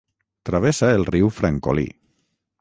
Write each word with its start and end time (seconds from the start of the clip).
Travessa 0.49 0.89
el 1.01 1.05
riu 1.11 1.29
Francolí. 1.41 1.87